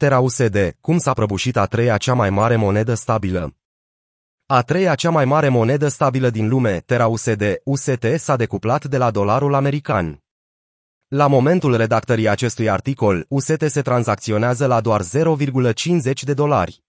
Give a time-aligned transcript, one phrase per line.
[0.00, 3.56] Terra USD, cum s-a prăbușit a treia cea mai mare monedă stabilă.
[4.46, 8.96] A treia cea mai mare monedă stabilă din lume, Terra USD, UST, s-a decuplat de
[8.96, 10.22] la dolarul american.
[11.08, 16.82] La momentul redactării acestui articol, UST se tranzacționează la doar 0,50 de dolari.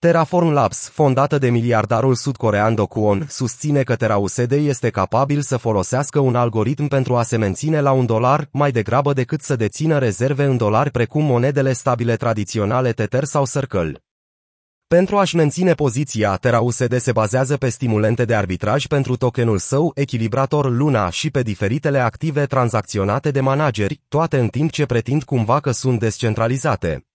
[0.00, 6.18] Terraform Labs, fondată de miliardarul sudcorean Do Kwon, susține că TerraUSD este capabil să folosească
[6.18, 10.44] un algoritm pentru a se menține la un dolar mai degrabă decât să dețină rezerve
[10.44, 14.02] în dolari precum monedele stabile tradiționale Tether sau Circle.
[14.86, 20.70] Pentru a-și menține poziția, TerraUSD se bazează pe stimulente de arbitraj pentru tokenul său, echilibrator
[20.70, 25.70] Luna și pe diferitele active tranzacționate de manageri, toate în timp ce pretind cumva că
[25.70, 27.07] sunt descentralizate.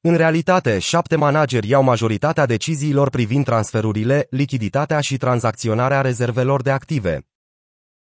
[0.00, 7.26] În realitate, șapte manageri iau majoritatea deciziilor privind transferurile, lichiditatea și tranzacționarea rezervelor de active.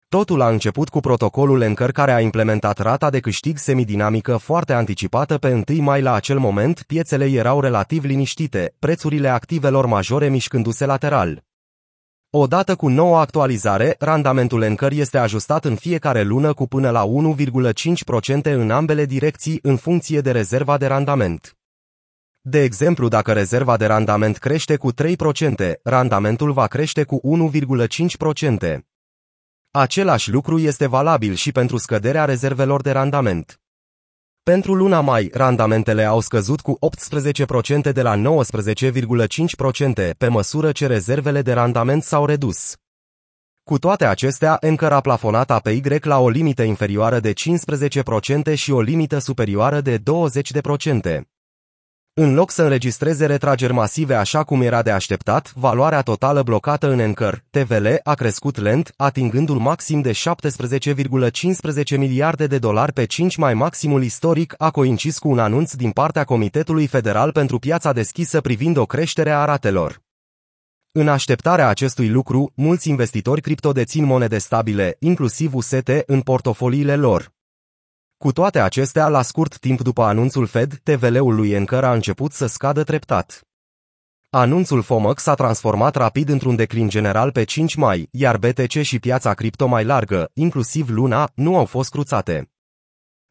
[0.08, 5.38] Totul a început cu protocolul Anchor care a implementat rata de câștig semidinamică foarte anticipată
[5.38, 11.44] pe 1 mai la acel moment, piețele erau relativ liniștite, prețurile activelor majore mișcându-se lateral.
[12.30, 18.42] Odată cu noua actualizare, randamentul Anchor este ajustat în fiecare lună cu până la 1,5%
[18.44, 21.56] în ambele direcții în funcție de rezerva de randament.
[22.48, 24.96] De exemplu, dacă rezerva de randament crește cu 3%,
[25.84, 27.22] randamentul va crește cu
[27.52, 28.80] 1,5%.
[29.72, 33.60] Același lucru este valabil și pentru scăderea rezervelor de randament.
[34.44, 36.78] Pentru luna mai, randamentele au scăzut cu
[37.88, 38.22] 18% de la 19,5%
[40.18, 42.76] pe măsură ce rezervele de randament s-au redus.
[43.64, 47.34] Cu toate acestea, Anchor a plafonat APY la o limită inferioară de
[48.52, 50.02] 15% și o limită superioară de 20%.
[52.18, 57.00] În loc să înregistreze retrageri masive așa cum era de așteptat, valoarea totală blocată în
[57.00, 63.54] Anchor, TVL, a crescut lent, atingându-l maxim de 17,15 miliarde de dolari pe 5 mai
[63.54, 68.78] maximul istoric a coincis cu un anunț din partea Comitetului Federal pentru Piața Deschisă privind
[68.78, 70.02] o creștere a ratelor.
[70.92, 77.35] În așteptarea acestui lucru, mulți investitori cripto dețin monede stabile, inclusiv UST, în portofoliile lor.
[78.18, 82.46] Cu toate acestea, la scurt timp după anunțul Fed, TVL-ul lui Anchor a început să
[82.46, 83.42] scadă treptat.
[84.30, 89.34] Anunțul FOMC s-a transformat rapid într-un declin general pe 5 mai, iar BTC și piața
[89.34, 92.50] cripto mai largă, inclusiv luna, nu au fost cruțate.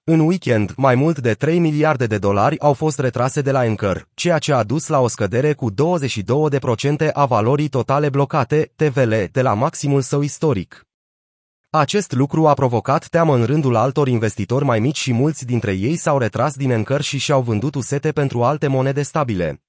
[0.04, 4.08] În weekend, mai mult de 3 miliarde de dolari au fost retrase de la Anchor,
[4.14, 5.74] ceea ce a dus la o scădere cu 22%
[7.12, 10.83] a valorii totale blocate, TVL, de la maximul său istoric.
[11.76, 15.96] Acest lucru a provocat teamă în rândul altor investitori mai mici și mulți dintre ei
[15.96, 19.62] s-au retras din încăr și și-au vândut usete pentru alte monede stabile.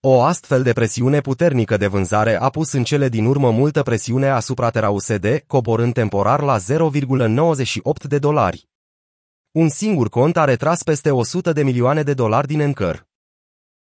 [0.00, 4.28] O astfel de presiune puternică de vânzare a pus în cele din urmă multă presiune
[4.28, 8.68] asupra Terra USD, coborând temporar la 0,98 de dolari.
[9.50, 13.07] Un singur cont a retras peste 100 de milioane de dolari din încăr.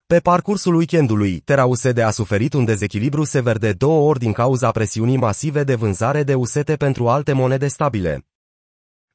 [0.05, 4.71] Pe parcursul weekendului, Terra USD a suferit un dezechilibru sever de două ori din cauza
[4.71, 8.25] presiunii masive de vânzare de UST pentru alte monede stabile.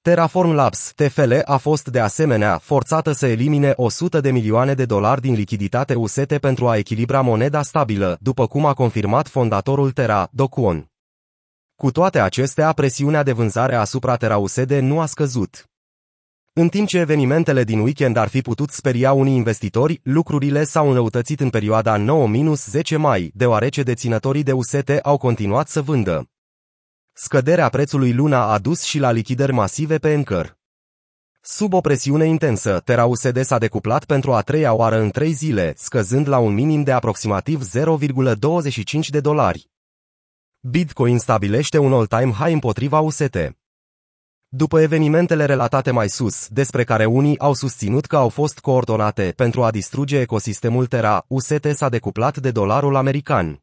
[0.01, 5.21] Terraform Labs, TFL, a fost de asemenea forțată să elimine 100 de milioane de dolari
[5.21, 10.49] din lichiditate UST pentru a echilibra moneda stabilă, după cum a confirmat fondatorul Terra, Do
[10.49, 10.91] Kwon.
[11.75, 15.69] Cu toate acestea, presiunea de vânzare asupra Terra USD nu a scăzut.
[16.61, 21.41] În timp ce evenimentele din weekend ar fi putut speria unii investitori, lucrurile s-au înrăutățit
[21.41, 26.31] în perioada 9-10 mai, deoarece deținătorii de usete au continuat să vândă.
[27.13, 30.59] Scăderea prețului luna a dus și la lichidări masive pe Anchor.
[31.41, 35.75] Sub o presiune intensă, Terra USD s-a decuplat pentru a treia oară în trei zile,
[35.77, 39.71] scăzând la un minim de aproximativ 0,25 de dolari.
[40.61, 43.58] Bitcoin stabilește un all-time high împotriva UST.
[44.51, 49.63] După evenimentele relatate mai sus, despre care unii au susținut că au fost coordonate pentru
[49.63, 53.63] a distruge ecosistemul Terra, UST s-a decuplat de dolarul american.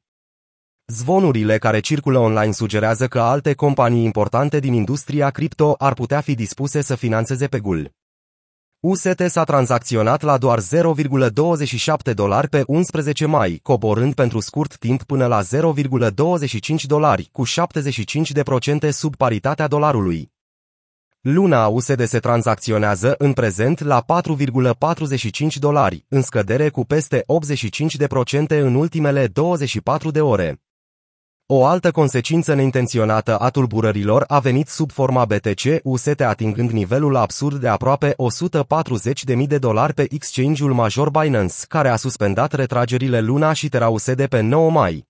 [0.88, 6.35] Zvonurile care circulă online sugerează că alte companii importante din industria cripto ar putea fi
[6.35, 7.91] dispuse să financeze pe GUL.
[8.79, 15.26] UST s-a tranzacționat la doar 0,27 dolari pe 11 mai, coborând pentru scurt timp până
[15.26, 17.43] la 0,25 dolari, cu
[18.87, 20.34] 75% sub paritatea dolarului.
[21.27, 28.75] Luna USD se tranzacționează în prezent la 4,45 dolari, în scădere cu peste 85% în
[28.75, 30.61] ultimele 24 de ore.
[31.45, 37.59] O altă consecință neintenționată a tulburărilor a venit sub forma BTC UST atingând nivelul absurd
[37.59, 38.16] de aproape
[39.35, 44.27] 140.000 de dolari pe exchange-ul major Binance, care a suspendat retragerile Luna și Terra USD
[44.27, 45.07] pe 9 mai.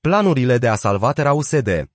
[0.00, 1.88] Planurile de a salva Terra USD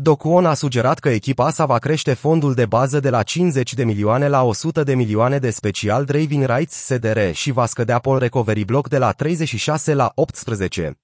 [0.00, 3.84] Docuon a sugerat că echipa sa va crește fondul de bază de la 50 de
[3.84, 8.64] milioane la 100 de milioane de special Driving Rights SDR și va scădea Paul Recovery
[8.64, 10.98] Block de la 36 la 18.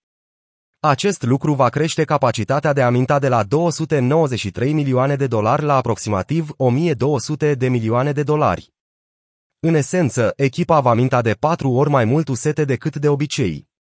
[0.81, 6.50] Acest lucru va crește capacitatea de aminta de la 293 milioane de dolari la aproximativ
[6.56, 8.73] 1200 de milioane de dolari.
[9.61, 13.73] În esență, echipa va minta de patru ori mai mult usete decât de obicei.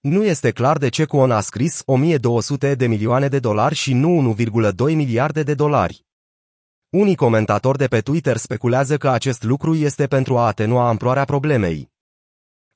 [0.00, 4.36] Nu este clar de ce Cuon a scris 1200 de milioane de dolari și nu
[4.38, 6.04] 1,2 miliarde de dolari.
[6.90, 11.90] Unii comentatori de pe Twitter speculează că acest lucru este pentru a atenua amploarea problemei.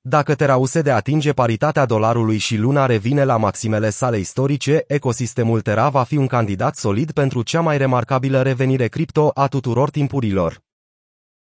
[0.00, 5.88] Dacă Terra de atinge paritatea dolarului și luna revine la maximele sale istorice, ecosistemul Terra
[5.88, 10.63] va fi un candidat solid pentru cea mai remarcabilă revenire cripto a tuturor timpurilor.